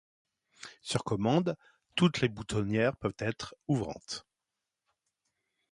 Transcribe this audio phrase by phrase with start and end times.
[0.81, 1.55] Sur commande,
[1.93, 4.25] toutes les boutonnières peuvent être ouvrantes.